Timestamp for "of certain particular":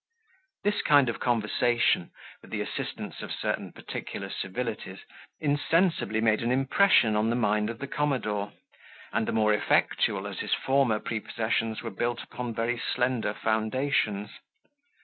3.21-4.31